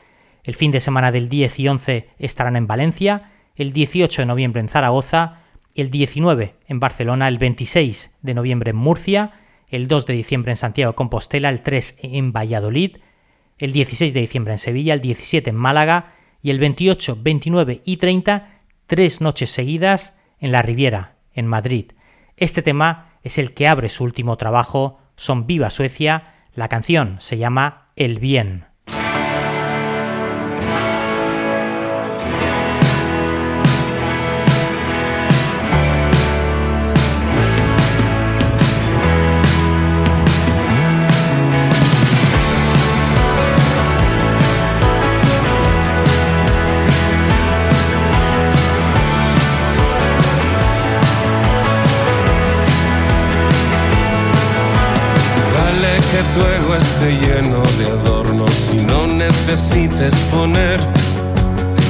[0.43, 4.61] el fin de semana del 10 y 11 estarán en Valencia, el 18 de noviembre
[4.61, 5.41] en Zaragoza,
[5.75, 9.31] el 19 en Barcelona, el 26 de noviembre en Murcia,
[9.69, 12.97] el 2 de diciembre en Santiago de Compostela, el 3 en Valladolid,
[13.57, 17.97] el 16 de diciembre en Sevilla, el 17 en Málaga y el 28, 29 y
[17.97, 21.91] 30, tres noches seguidas en la Riviera, en Madrid.
[22.37, 27.37] Este tema es el que abre su último trabajo, Son Viva Suecia, la canción se
[27.37, 28.66] llama El Bien.
[57.05, 60.79] Lleno de adornos y no necesites poner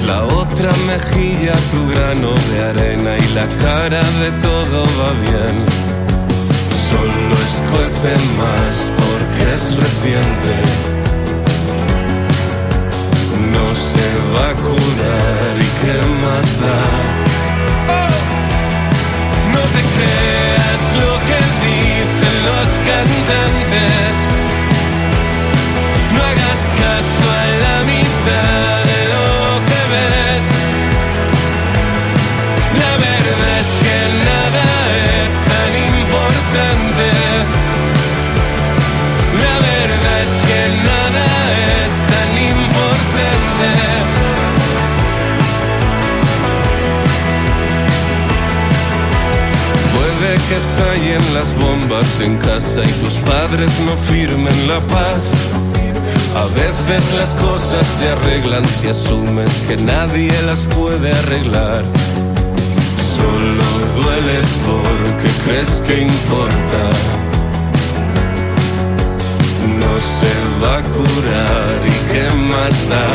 [0.06, 5.66] la otra mejilla, tu grano de arena y la cara de todo va bien.
[6.90, 10.54] Solo escuece más porque es reciente.
[13.52, 16.80] No se va a curar y qué más da.
[19.54, 23.17] No te creas lo que dicen los cantantes
[56.88, 61.84] veces las cosas se arreglan si asumes que nadie las puede arreglar.
[63.16, 66.82] Solo duele porque crees que importa.
[69.82, 70.34] No se
[70.64, 73.08] va a curar y qué más da.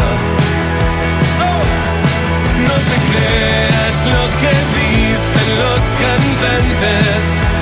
[2.67, 7.62] No te creas lo que dicen los cantantes.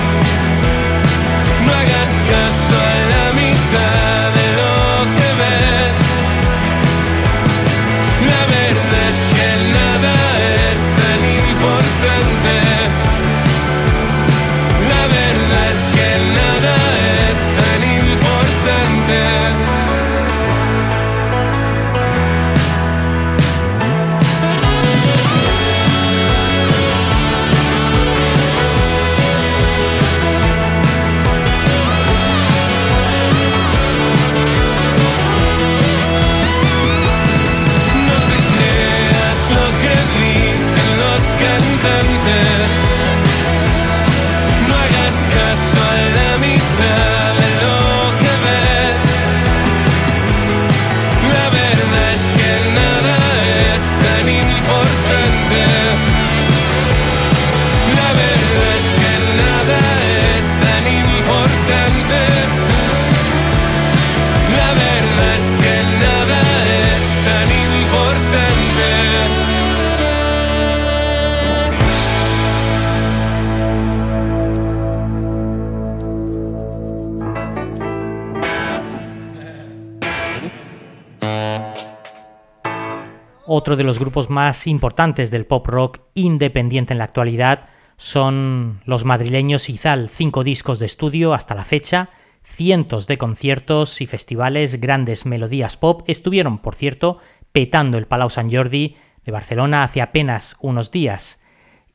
[83.61, 87.69] Otro de los grupos más importantes del pop rock independiente en la actualidad
[87.99, 92.09] son los madrileños Izal, cinco discos de estudio hasta la fecha,
[92.43, 97.19] cientos de conciertos y festivales, grandes melodías pop, estuvieron, por cierto,
[97.53, 98.97] petando el Palau Sant Jordi
[99.27, 101.45] de Barcelona hace apenas unos días.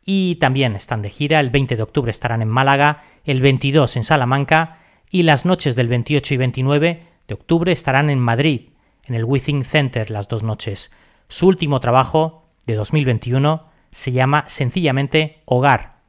[0.06, 4.04] Y también están de gira, el 20 de octubre estarán en Málaga, el 22 en
[4.04, 8.70] Salamanca y las noches del 28 y 29 de octubre estarán en Madrid,
[9.06, 10.92] en el Withing Center las dos noches.
[11.28, 16.02] Su último trabajo, de 2021, se llama sencillamente Hogar,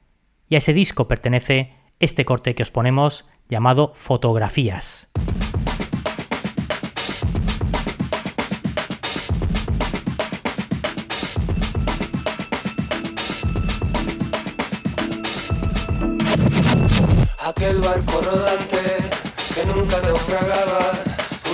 [0.49, 5.11] y a ese disco pertenece este corte que os ponemos llamado Fotografías.
[17.43, 18.79] Aquel barco rodante
[19.55, 20.93] que nunca naufragaba,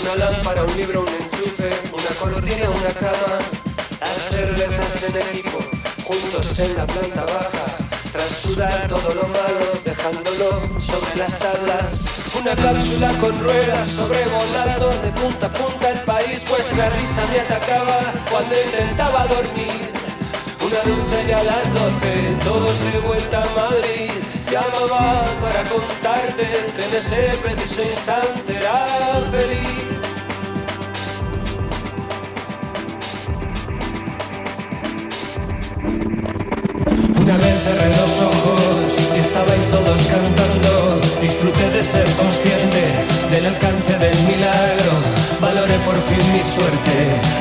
[0.02, 3.41] una lámpara, un libro, un enchufe, una cortina, una cama
[6.04, 7.76] Juntos en la planta baja.
[8.12, 12.04] Tras sudar todo lo malo, dejándolo sobre las tablas.
[12.38, 16.44] Una cápsula con ruedas sobrevolando de punta a punta el país.
[16.48, 17.98] Vuestra risa me atacaba
[18.30, 19.90] cuando intentaba dormir.
[20.64, 24.12] Una ducha ya a las doce, todos de vuelta a Madrid.
[24.52, 26.46] Llamaba para contarte
[26.76, 28.86] que en ese preciso instante era
[29.32, 30.11] feliz.
[37.32, 42.82] Una vez cerré los ojos y estabais todos cantando, disfruté de ser consciente
[43.30, 44.92] del alcance del milagro.
[45.40, 46.94] Valoré por fin mi suerte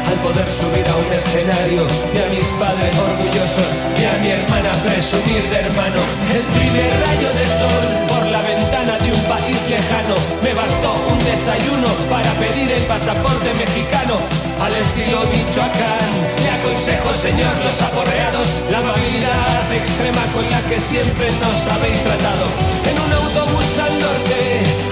[0.07, 1.84] al poder subir a un escenario
[2.15, 5.99] y a mis padres orgullosos y a mi hermana presumir de hermano.
[6.35, 10.15] El primer rayo de sol ventana de un país lejano.
[10.43, 14.19] Me bastó un desayuno para pedir el pasaporte mexicano
[14.59, 16.11] al estilo Michoacán.
[16.43, 22.45] Le aconsejo, señor, los aporreados, la amabilidad extrema con la que siempre nos habéis tratado.
[22.89, 24.38] En un autobús al norte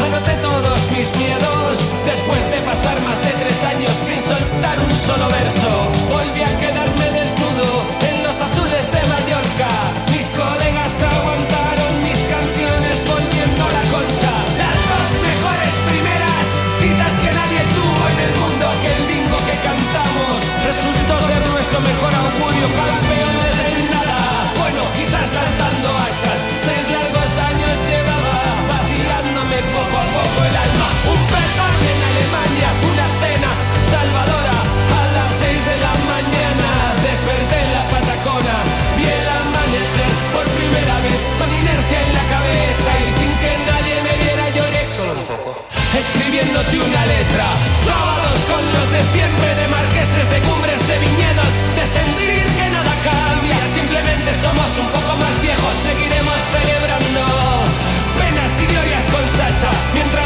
[0.06, 1.78] anoté todos mis miedos.
[2.06, 5.72] Después de pasar más de tres años sin soltar un solo verso,
[6.10, 6.89] volví a quedarme
[21.80, 22.68] nuestro mejor augurio.
[22.76, 24.52] Campeones en nada.
[24.58, 26.40] Bueno, quizás lanzando hachas.
[26.66, 28.36] Seis largos años llevaba
[28.68, 30.88] vaciándome poco a poco el alma.
[31.14, 33.52] Un perdón en Alemania, una cena
[33.92, 34.58] salvadora.
[35.00, 36.70] A las seis de la mañana
[37.04, 38.56] desperté en la patacona.
[38.98, 43.96] Vi el amanecer por primera vez con inercia en la cabeza y sin que nadie
[44.04, 45.50] me viera lloré solo un poco.
[45.96, 47.46] Escribiéndote una letra.
[47.88, 49.69] Sábados con los de siempre, de
[54.42, 57.22] somos un poco más viejos, seguiremos celebrando
[58.18, 59.72] penas y glorias con Sacha.
[59.94, 60.19] Mientras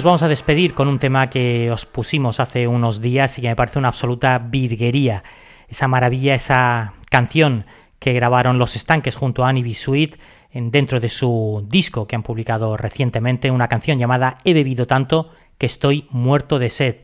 [0.00, 3.48] nos vamos a despedir con un tema que os pusimos hace unos días y que
[3.48, 5.24] me parece una absoluta virguería.
[5.68, 7.66] Esa maravilla, esa canción
[7.98, 9.74] que grabaron Los Estanques junto a Annie B.
[9.74, 10.16] Sweet
[10.52, 15.32] en, dentro de su disco que han publicado recientemente, una canción llamada He bebido tanto
[15.58, 16.96] que estoy muerto de sed.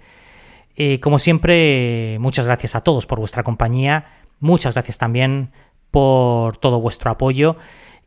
[0.74, 4.06] Eh, como siempre, muchas gracias a todos por vuestra compañía,
[4.40, 5.50] muchas gracias también
[5.90, 7.58] por todo vuestro apoyo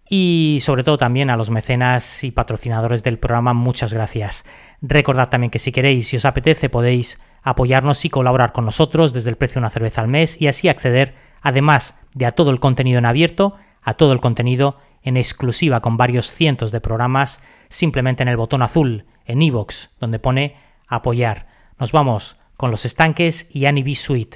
[0.10, 4.44] y sobre todo también a los mecenas y patrocinadores del programa, muchas gracias.
[4.82, 9.30] Recordad también que si queréis, si os apetece, podéis apoyarnos y colaborar con nosotros desde
[9.30, 12.60] el precio de una cerveza al mes y así acceder, además de a todo el
[12.60, 18.24] contenido en abierto, a todo el contenido en exclusiva con varios cientos de programas, simplemente
[18.24, 20.58] en el botón azul, en iVoox, donde pone
[20.88, 21.48] apoyar.
[21.78, 24.30] Nos vamos con los estanques y Annie B.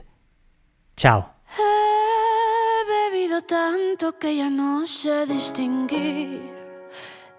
[0.95, 1.32] Chao.
[3.47, 6.49] Tanto que ya no sé distinguir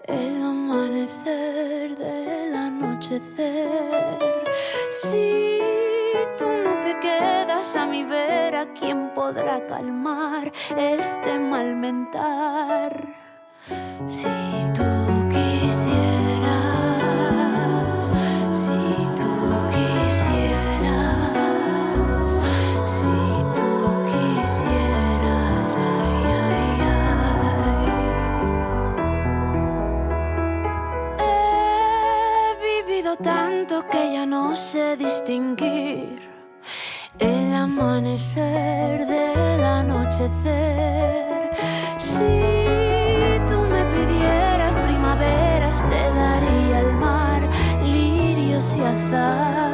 [0.05, 4.19] el amanecer del anochecer.
[4.91, 5.61] Si
[6.37, 13.09] tú no te quedas a mi vera, ¿quién podrá calmar este mal mentar?
[14.07, 14.29] Si
[14.75, 15.04] tú
[33.67, 36.21] que ya no sé distinguir
[37.19, 41.51] el amanecer del anochecer.
[41.97, 47.49] Si tú me pidieras primaveras, te daría el mar,
[47.83, 49.74] lirios y azar.